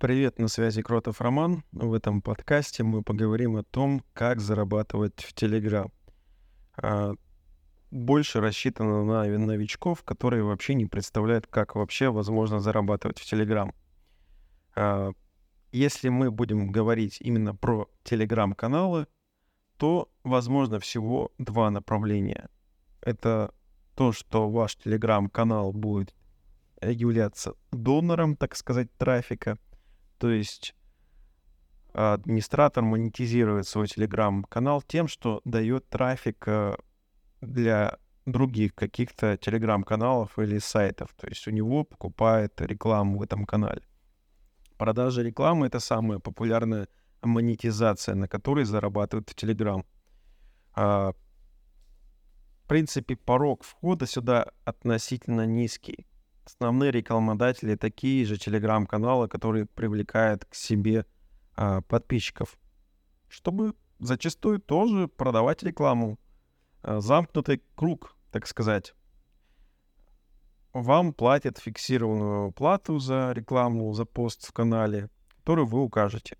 Привет, 0.00 0.38
на 0.38 0.48
связи 0.48 0.80
Кротов 0.80 1.20
Роман. 1.20 1.62
В 1.72 1.92
этом 1.92 2.22
подкасте 2.22 2.82
мы 2.82 3.02
поговорим 3.02 3.56
о 3.56 3.64
том, 3.64 4.02
как 4.14 4.40
зарабатывать 4.40 5.20
в 5.20 5.34
Телеграм. 5.34 5.92
Больше 7.90 8.40
рассчитано 8.40 9.04
на 9.04 9.24
новичков, 9.24 10.02
которые 10.02 10.42
вообще 10.42 10.72
не 10.72 10.86
представляют, 10.86 11.46
как 11.48 11.74
вообще 11.74 12.08
возможно 12.08 12.60
зарабатывать 12.60 13.18
в 13.18 13.26
Телеграм. 13.26 13.74
Если 15.70 16.08
мы 16.08 16.30
будем 16.30 16.72
говорить 16.72 17.18
именно 17.20 17.54
про 17.54 17.86
Телеграм-каналы, 18.02 19.06
то 19.76 20.10
возможно 20.24 20.80
всего 20.80 21.30
два 21.36 21.70
направления. 21.70 22.48
Это 23.02 23.52
то, 23.94 24.12
что 24.12 24.48
ваш 24.48 24.76
Телеграм-канал 24.76 25.74
будет 25.74 26.14
являться 26.80 27.52
донором, 27.70 28.34
так 28.34 28.56
сказать, 28.56 28.90
трафика— 28.96 29.58
то 30.20 30.30
есть 30.30 30.74
администратор 31.94 32.84
монетизирует 32.84 33.66
свой 33.66 33.88
телеграм-канал 33.88 34.82
тем, 34.82 35.08
что 35.08 35.40
дает 35.44 35.88
трафик 35.88 36.44
э, 36.46 36.76
для 37.40 37.96
других 38.26 38.74
каких-то 38.74 39.38
телеграм-каналов 39.38 40.38
или 40.38 40.58
сайтов. 40.58 41.14
То 41.16 41.26
есть 41.26 41.48
у 41.48 41.50
него 41.50 41.84
покупает 41.84 42.60
рекламу 42.60 43.18
в 43.18 43.22
этом 43.22 43.46
канале. 43.46 43.82
Продажа 44.76 45.22
рекламы— 45.22 45.66
это 45.68 45.80
самая 45.80 46.18
популярная 46.18 46.86
монетизация, 47.22 48.14
на 48.14 48.28
которой 48.28 48.66
зарабатывают 48.66 49.30
в 49.30 49.34
Телеграм. 49.34 49.86
А, 50.74 51.12
в 52.64 52.68
принципе, 52.68 53.16
порог 53.16 53.64
входа 53.64 54.06
сюда 54.06 54.52
относительно 54.64 55.46
низкий 55.46 56.06
основные 56.44 56.90
рекламодатели 56.90 57.74
такие 57.74 58.24
же 58.24 58.36
телеграм-каналы, 58.36 59.28
которые 59.28 59.66
привлекают 59.66 60.44
к 60.44 60.54
себе 60.54 61.06
а, 61.54 61.82
подписчиков, 61.82 62.58
чтобы 63.28 63.74
зачастую 63.98 64.60
тоже 64.60 65.08
продавать 65.08 65.62
рекламу. 65.62 66.18
А, 66.82 67.00
замкнутый 67.00 67.62
круг, 67.74 68.16
так 68.30 68.46
сказать. 68.46 68.94
Вам 70.72 71.12
платят 71.12 71.58
фиксированную 71.58 72.52
плату 72.52 72.98
за 72.98 73.32
рекламу, 73.32 73.92
за 73.92 74.04
пост 74.04 74.46
в 74.46 74.52
канале, 74.52 75.10
которую 75.38 75.66
вы 75.66 75.82
укажете. 75.82 76.36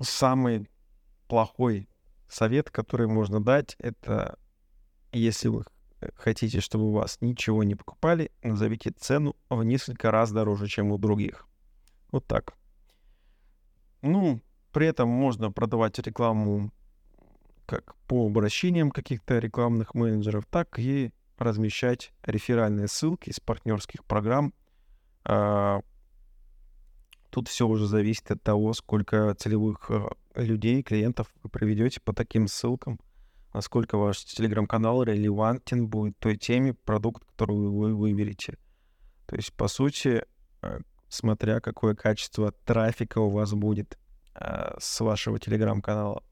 Самый 0.00 0.68
плохой 1.28 1.88
совет, 2.28 2.70
который 2.70 3.06
можно 3.06 3.42
дать, 3.42 3.74
это 3.78 4.38
если 5.12 5.48
вы 5.48 5.64
хотите, 6.14 6.60
чтобы 6.60 6.88
у 6.88 6.92
вас 6.92 7.18
ничего 7.20 7.64
не 7.64 7.74
покупали, 7.74 8.30
назовите 8.42 8.90
цену 8.90 9.36
в 9.48 9.62
несколько 9.64 10.10
раз 10.10 10.32
дороже, 10.32 10.68
чем 10.68 10.92
у 10.92 10.98
других. 10.98 11.46
Вот 12.10 12.26
так. 12.26 12.54
Ну, 14.02 14.40
при 14.72 14.86
этом 14.86 15.08
можно 15.08 15.50
продавать 15.50 15.98
рекламу 15.98 16.70
как 17.66 17.96
по 18.06 18.26
обращениям 18.26 18.90
каких-то 18.90 19.38
рекламных 19.38 19.94
менеджеров, 19.94 20.44
так 20.48 20.78
и 20.78 21.12
размещать 21.38 22.12
реферальные 22.22 22.88
ссылки 22.88 23.30
из 23.30 23.40
партнерских 23.40 24.04
программ. 24.04 24.54
А, 25.24 25.80
тут 27.30 27.48
все 27.48 27.66
уже 27.66 27.86
зависит 27.86 28.30
от 28.30 28.42
того, 28.42 28.72
сколько 28.72 29.34
целевых 29.34 29.90
а, 29.90 30.12
людей, 30.36 30.82
клиентов 30.82 31.26
вы 31.42 31.50
проведете 31.50 32.00
по 32.00 32.12
таким 32.12 32.46
ссылкам 32.46 33.00
насколько 33.56 33.96
ваш 33.96 34.22
телеграм-канал 34.22 35.02
релевантен 35.02 35.88
будет 35.88 36.18
той 36.18 36.36
теме, 36.36 36.74
продукт, 36.74 37.24
который 37.24 37.56
вы 37.56 37.94
выберете. 37.94 38.58
То 39.24 39.36
есть, 39.36 39.54
по 39.54 39.66
сути, 39.66 40.26
э, 40.60 40.80
смотря 41.08 41.60
какое 41.60 41.94
качество 41.94 42.52
трафика 42.52 43.18
у 43.18 43.30
вас 43.30 43.54
будет 43.54 43.98
э, 44.34 44.76
с 44.78 45.00
вашего 45.00 45.38
телеграм-канала. 45.38 46.22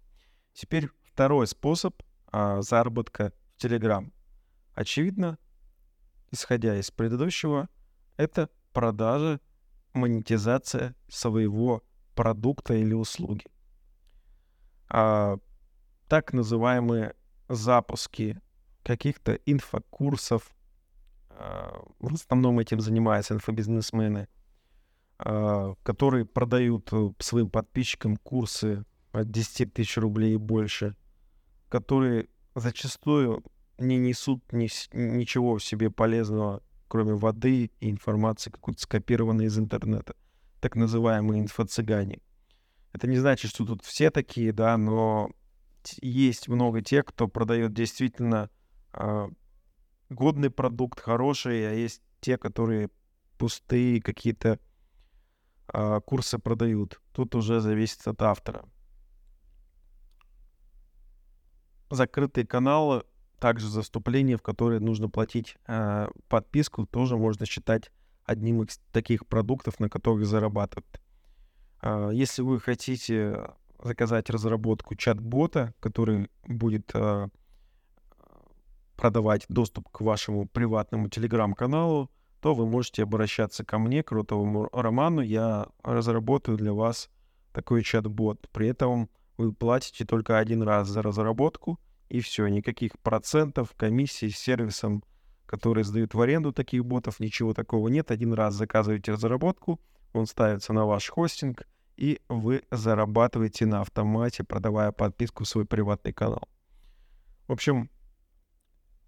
Теперь 0.53 0.91
второй 1.03 1.47
способ 1.47 1.95
э, 2.31 2.61
заработка 2.61 3.33
в 3.57 3.63
Телеграм. 3.63 4.13
Очевидно, 4.75 5.39
исходя 6.31 6.77
из 6.77 6.91
предыдущего, 6.91 7.71
это 8.19 8.51
продажа, 8.75 9.41
монетизация 9.95 10.95
своего 11.09 11.83
продукта 12.15 12.75
или 12.75 12.93
услуги. 12.93 13.47
А 14.91 15.39
так 16.09 16.33
называемые 16.33 17.15
запуски 17.49 18.41
каких-то 18.83 19.35
инфокурсов. 19.47 20.55
А, 21.31 21.83
в 21.99 22.15
основном 22.15 22.59
этим 22.59 22.81
занимаются 22.81 23.35
инфобизнесмены, 23.35 24.29
а, 25.19 25.75
которые 25.83 26.25
продают 26.25 26.93
э, 26.93 27.11
своим 27.19 27.51
подписчикам 27.51 28.17
курсы 28.17 28.85
от 29.13 29.31
10 29.31 29.73
тысяч 29.73 29.97
рублей 29.97 30.35
и 30.35 30.39
больше, 30.39 30.97
которые 31.69 32.29
зачастую 32.55 33.45
не 33.79 33.97
несут 33.97 34.53
ни, 34.53 34.69
ничего 34.97 35.57
в 35.57 35.65
себе 35.65 35.91
полезного, 35.91 36.63
кроме 36.89 37.15
воды 37.15 37.71
и 37.81 37.91
информации, 37.91 38.51
какой-то 38.51 38.83
скопированной 38.83 39.47
из 39.47 39.59
интернета, 39.59 40.15
так 40.61 40.77
называемые 40.77 41.43
инфо-цыгане. 41.43 42.21
Это 42.93 43.09
не 43.09 43.17
значит, 43.17 43.51
что 43.51 43.65
тут 43.65 43.85
все 43.85 44.11
такие, 44.11 44.53
да, 44.53 44.77
но 44.77 45.31
есть 46.01 46.49
много 46.49 46.83
тех, 46.83 47.05
кто 47.05 47.29
продает 47.29 47.73
действительно 47.73 48.51
э, 48.93 49.29
годный 50.09 50.51
продукт, 50.51 51.01
хороший, 51.01 51.71
а 51.71 51.73
есть 51.73 52.03
те, 52.21 52.39
которые 52.39 52.91
пустые 53.39 54.01
какие-то 54.01 54.59
э, 55.73 56.01
курсы 56.05 56.39
продают. 56.39 57.01
Тут 57.13 57.35
уже 57.35 57.61
зависит 57.61 58.07
от 58.07 58.23
автора. 58.23 58.65
Закрытые 61.91 62.47
каналы, 62.47 63.05
также 63.39 63.69
заступления, 63.69 64.37
в 64.37 64.43
которые 64.43 64.81
нужно 64.81 65.09
платить 65.09 65.57
э, 65.67 66.09
подписку, 66.29 66.87
тоже 66.87 67.17
можно 67.17 67.47
считать 67.47 67.91
одним 68.25 68.63
из 68.63 68.81
таких 68.91 69.27
продуктов, 69.27 69.81
на 69.81 69.89
которых 69.89 70.27
зарабатывают. 70.27 71.01
Если 72.13 72.41
вы 72.41 72.59
хотите 72.59 73.51
заказать 73.85 74.31
разработку 74.31 74.97
чат-бота, 74.97 75.75
который 75.79 76.29
будет 76.47 76.91
э, 76.95 77.29
продавать 78.97 79.45
доступ 79.49 79.89
к 79.91 80.01
вашему 80.01 80.49
приватному 80.49 81.09
телеграм-каналу, 81.09 82.11
то 82.41 82.55
вы 82.55 82.67
можете 82.67 83.03
обращаться 83.03 83.65
ко 83.65 83.79
мне, 83.79 84.03
Крутовому 84.03 84.69
Роману. 84.73 85.21
Я 85.21 85.69
разработаю 85.83 86.57
для 86.57 86.73
вас 86.73 87.11
такой 87.53 87.83
чат-бот. 87.83 88.49
При 88.53 88.69
этом 88.69 89.09
вы 89.37 89.53
платите 89.53 90.05
только 90.05 90.39
один 90.39 90.63
раз 90.63 90.89
за 90.89 91.03
разработку, 91.03 91.79
и 92.09 92.21
все, 92.21 92.47
никаких 92.49 92.99
процентов, 93.01 93.75
комиссий 93.77 94.31
с 94.31 94.39
сервисом, 94.39 95.03
который 95.47 95.85
сдают 95.85 96.15
в 96.15 96.21
аренду 96.21 96.53
таких 96.53 96.85
ботов, 96.85 97.21
ничего 97.21 97.55
такого 97.55 97.89
нет. 97.89 98.11
Один 98.11 98.33
раз 98.33 98.55
заказываете 98.55 99.13
разработку, 99.13 99.81
он 100.13 100.27
ставится 100.27 100.73
на 100.73 100.87
ваш 100.87 101.09
хостинг, 101.09 101.67
и 101.97 102.21
вы 102.29 102.63
зарабатываете 102.71 103.67
на 103.67 103.81
автомате, 103.81 104.45
продавая 104.45 104.93
подписку 104.93 105.45
в 105.45 105.49
свой 105.49 105.65
приватный 105.65 106.13
канал. 106.13 106.49
В 107.47 107.53
общем, 107.53 107.91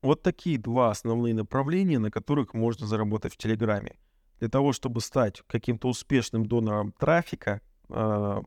вот 0.03 0.23
такие 0.23 0.59
два 0.59 0.91
основные 0.91 1.35
направления, 1.35 1.99
на 1.99 2.11
которых 2.11 2.55
можно 2.55 2.87
заработать 2.87 3.35
в 3.35 3.37
Телеграме. 3.37 3.97
Для 4.39 4.49
того, 4.49 4.73
чтобы 4.73 5.01
стать 5.01 5.43
каким-то 5.47 5.89
успешным 5.89 6.47
донором 6.47 6.93
трафика, 6.93 7.61
э, 7.89 8.43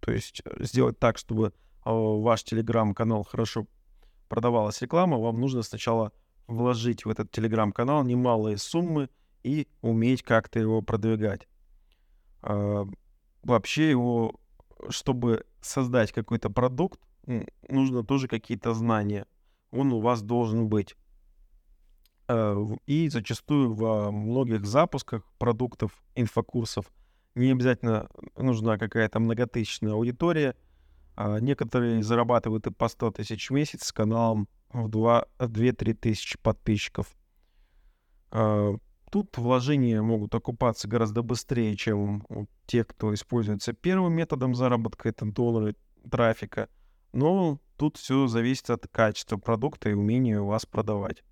то 0.00 0.12
есть 0.12 0.42
сделать 0.60 0.98
так, 0.98 1.18
чтобы 1.18 1.48
э, 1.48 1.50
ваш 1.84 2.44
Телеграм-канал 2.44 3.24
хорошо 3.24 3.66
продавалась 4.28 4.80
реклама, 4.82 5.18
вам 5.18 5.40
нужно 5.40 5.62
сначала 5.62 6.12
вложить 6.46 7.04
в 7.04 7.08
этот 7.08 7.30
Телеграм-канал 7.30 8.04
немалые 8.04 8.58
суммы 8.58 9.08
и 9.42 9.66
уметь 9.80 10.22
как-то 10.22 10.58
его 10.58 10.82
продвигать. 10.82 11.48
Э, 12.42 12.84
вообще 13.42 13.90
его, 13.90 14.34
чтобы 14.88 15.44
создать 15.60 16.12
какой-то 16.12 16.50
продукт, 16.50 17.00
нужно 17.68 18.04
тоже 18.04 18.28
какие-то 18.28 18.74
знания. 18.74 19.26
Он 19.70 19.92
у 19.92 20.00
вас 20.00 20.22
должен 20.22 20.68
быть. 20.68 20.96
Э, 22.28 22.56
и 22.86 23.08
зачастую 23.08 23.74
во 23.74 24.10
многих 24.10 24.66
запусках 24.66 25.24
продуктов, 25.38 26.02
инфокурсов 26.14 26.86
не 27.34 27.50
обязательно 27.50 28.08
нужна 28.36 28.78
какая-то 28.78 29.20
многотысячная 29.20 29.92
аудитория. 29.92 30.54
А 31.14 31.40
некоторые 31.40 32.02
зарабатывают 32.02 32.66
и 32.66 32.70
по 32.70 32.88
100 32.88 33.10
тысяч 33.12 33.50
в 33.50 33.52
месяц 33.52 33.84
с 33.84 33.92
каналом 33.92 34.48
в 34.72 34.88
2-3 34.88 35.94
тысячи 35.94 36.38
подписчиков. 36.38 37.06
Тут 39.12 39.36
вложения 39.36 40.00
могут 40.00 40.34
окупаться 40.34 40.88
гораздо 40.88 41.22
быстрее, 41.22 41.76
чем 41.76 42.24
у 42.30 42.46
тех, 42.64 42.86
кто 42.86 43.12
используется 43.12 43.74
первым 43.74 44.14
методом 44.14 44.54
заработка, 44.54 45.10
это 45.10 45.26
доллары 45.26 45.76
трафика. 46.10 46.70
Но 47.12 47.60
тут 47.76 47.98
все 47.98 48.26
зависит 48.26 48.70
от 48.70 48.88
качества 48.88 49.36
продукта 49.36 49.90
и 49.90 49.92
умения 49.92 50.40
вас 50.40 50.64
продавать. 50.64 51.22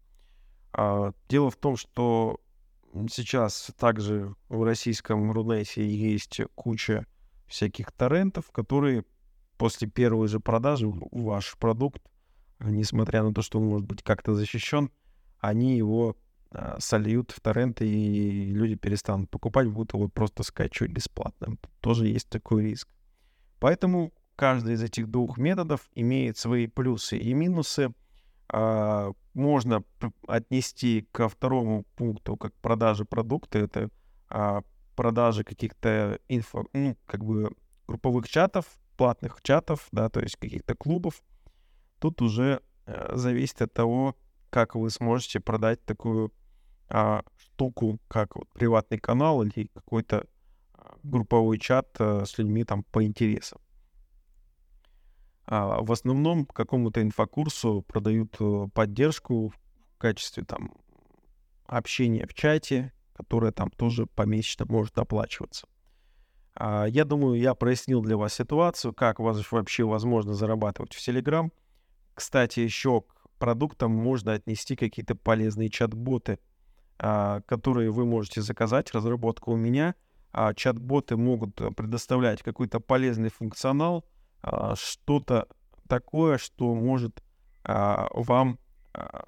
А, 0.75 1.15
дело 1.31 1.51
в 1.51 1.57
том, 1.57 1.79
что 1.79 2.39
сейчас 3.11 3.71
также 3.79 4.35
в 4.51 4.63
российском 4.63 5.33
Рунете 5.33 5.89
есть 5.89 6.43
куча 6.55 7.07
всяких 7.47 7.93
торрентов, 7.93 8.51
которые 8.51 9.07
после 9.57 9.89
первой 9.89 10.29
же 10.29 10.39
продажи 10.39 10.87
ваш 10.87 11.57
продукт, 11.57 12.03
несмотря 12.59 13.23
на 13.23 13.33
то, 13.33 13.41
что 13.41 13.59
он 13.59 13.69
может 13.69 13.87
быть 13.87 14.03
как-то 14.03 14.35
защищен, 14.35 14.91
они 15.39 15.79
его 15.79 16.19
сольют 16.79 17.31
в 17.31 17.41
торренты, 17.41 17.87
и 17.89 18.53
люди 18.53 18.75
перестанут 18.75 19.31
покупать, 19.31 19.69
будут 19.69 19.95
его 19.95 20.09
просто 20.09 20.43
скачивать 20.43 20.93
бесплатно. 20.93 21.57
Тоже 21.81 22.09
есть 22.09 22.29
такой 22.29 22.65
риск. 22.65 22.89
Поэтому 23.61 24.13
каждый 24.37 24.75
из 24.75 24.83
этих 24.83 25.09
двух 25.09 25.39
методов 25.39 25.89
имеет 25.95 26.39
свои 26.39 26.67
плюсы 26.67 27.19
и 27.19 27.35
минусы. 27.35 27.93
А, 28.49 29.13
можно 29.35 29.85
отнести 30.27 31.07
ко 31.13 31.29
второму 31.29 31.85
пункту 31.95 32.37
как 32.37 32.55
продажи 32.55 33.05
продукта. 33.05 33.59
Это 33.59 33.91
а, 34.29 34.63
продажи 34.97 35.45
каких-то 35.45 36.19
инфо, 36.29 36.67
ну, 36.73 36.97
как 37.07 37.25
бы 37.25 37.53
групповых 37.87 38.29
чатов, 38.29 38.67
платных 38.97 39.41
чатов, 39.43 39.89
да, 39.93 40.09
то 40.09 40.21
есть 40.21 40.37
каких-то 40.37 40.75
клубов. 40.75 41.23
Тут 41.99 42.23
уже 42.23 42.63
э, 42.87 43.13
зависит 43.15 43.63
от 43.63 43.73
того, 43.73 44.17
как 44.51 44.75
вы 44.75 44.91
сможете 44.91 45.41
продать 45.41 45.85
такую 45.85 46.33
а, 46.91 47.23
штуку, 47.37 47.99
как 48.09 48.37
вот 48.37 48.49
приватный 48.51 48.99
канал 48.99 49.43
или 49.43 49.71
какой-то 49.75 50.27
а, 50.75 50.97
групповой 51.03 51.59
чат 51.59 51.89
а, 51.99 52.25
с 52.25 52.37
людьми 52.39 52.65
там 52.65 52.83
по 52.83 53.05
интересам. 53.05 53.61
А, 55.47 55.83
в 55.83 55.91
основном 55.93 56.47
какому-то 56.47 57.03
инфокурсу 57.03 57.83
продают 57.83 58.37
э, 58.39 58.69
поддержку 58.73 59.49
в 59.49 59.99
качестве 59.99 60.45
там 60.45 60.73
общения 61.67 62.27
в 62.27 62.35
чате, 62.35 62.93
которое 63.15 63.53
там 63.53 63.71
тоже 63.71 64.07
помесячно 64.07 64.67
может 64.67 64.97
оплачиваться. 64.99 65.67
А, 66.55 66.85
я 66.87 67.05
думаю, 67.05 67.41
я 67.41 67.55
прояснил 67.55 68.01
для 68.01 68.17
вас 68.17 68.35
ситуацию, 68.35 68.93
как 68.93 69.19
вас 69.19 69.51
вообще 69.51 69.85
возможно 69.85 70.35
зарабатывать 70.35 70.95
в 70.95 70.99
Telegram. 70.99 71.51
Кстати, 72.15 72.61
еще 72.61 73.03
к 73.03 73.29
продуктам 73.39 73.91
можно 73.91 74.35
отнести 74.35 74.77
какие-то 74.77 75.15
полезные 75.15 75.69
чат-боты, 75.69 76.39
которые 77.01 77.91
вы 77.91 78.05
можете 78.05 78.43
заказать, 78.43 78.93
разработка 78.93 79.49
у 79.49 79.57
меня. 79.57 79.95
Чат-боты 80.55 81.17
могут 81.17 81.55
предоставлять 81.77 82.43
какой-то 82.43 82.79
полезный 82.79 83.31
функционал, 83.31 84.05
а, 84.43 84.75
что-то 84.77 85.49
такое, 85.89 86.39
что 86.39 86.75
может 86.75 87.23
а, 87.65 88.09
вам 88.15 88.59
а, 88.95 89.25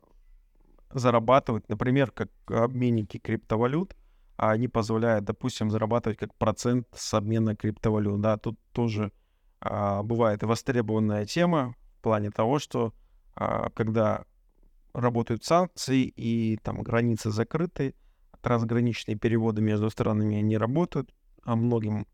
зарабатывать, 0.90 1.68
например, 1.68 2.10
как 2.10 2.30
обменники 2.46 3.18
криптовалют, 3.18 3.96
а 4.36 4.50
они 4.52 4.68
позволяют, 4.68 5.24
допустим, 5.24 5.70
зарабатывать 5.70 6.18
как 6.18 6.34
процент 6.34 6.86
с 6.94 7.14
обмена 7.14 7.56
криптовалют. 7.56 8.20
Да, 8.20 8.36
тут 8.38 8.58
тоже 8.72 9.12
а, 9.60 10.02
бывает 10.02 10.42
востребованная 10.42 11.26
тема 11.26 11.74
в 11.98 12.02
плане 12.02 12.30
того, 12.30 12.58
что 12.58 12.92
а, 13.34 13.70
когда 13.70 14.24
работают 14.92 15.44
санкции 15.44 16.04
и 16.04 16.58
там 16.62 16.82
границы 16.82 17.30
закрыты, 17.30 17.94
трансграничные 18.40 19.16
переводы 19.16 19.62
между 19.62 19.88
странами 19.90 20.36
не 20.36 20.58
работают, 20.58 21.14
а 21.44 21.56
многим 21.56 22.06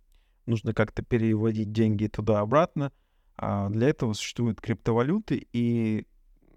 нужно 0.46 0.74
как-то 0.74 1.02
переводить 1.02 1.72
деньги 1.72 2.06
туда-обратно. 2.06 2.92
А 3.36 3.68
для 3.68 3.88
этого 3.88 4.14
существуют 4.14 4.60
криптовалюты, 4.60 5.46
и 5.52 6.06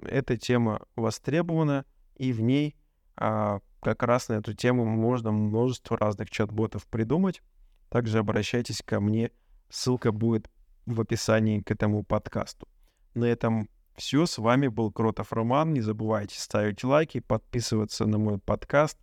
эта 0.02 0.38
тема 0.38 0.82
востребована, 0.96 1.86
и 2.16 2.34
в 2.34 2.42
ней 2.42 2.76
а, 3.16 3.60
как 3.82 4.04
раз 4.04 4.30
на 4.30 4.34
эту 4.34 4.54
тему 4.54 4.86
можно 4.86 5.32
множество 5.32 5.98
разных 5.98 6.32
чат-ботов 6.32 6.88
придумать. 6.88 7.42
Также 7.90 8.20
обращайтесь 8.20 8.82
ко 8.84 9.00
мне, 9.00 9.32
ссылка 9.70 10.12
будет 10.12 10.50
в 10.86 11.00
описании 11.00 11.62
к 11.62 11.70
этому 11.72 12.04
подкасту. 12.04 12.68
На 13.14 13.26
этом 13.26 13.70
все. 13.96 14.26
С 14.26 14.38
вами 14.38 14.68
был 14.68 14.92
Кротов 14.92 15.34
Роман. 15.34 15.74
Не 15.74 15.82
забывайте 15.82 16.40
ставить 16.40 16.84
лайки, 16.84 17.20
подписываться 17.20 18.06
на 18.06 18.18
мой 18.18 18.38
подкаст. 18.38 18.98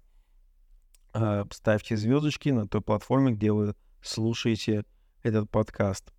А, 1.13 1.47
ставьте 1.51 1.97
звездочки 1.97 2.51
на 2.51 2.67
той 2.67 2.81
платформе, 2.81 3.33
где 3.33 3.53
вы 3.53 3.75
слушаете 4.03 4.85
этот 5.23 5.51
подкаст. 5.51 6.13